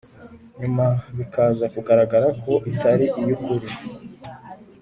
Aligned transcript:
nyuma 0.59 0.85
bikaza 1.17 1.65
kugaragara 1.73 2.27
ko 2.41 2.53
itari 2.71 3.05
iy’ukuri. 3.21 3.67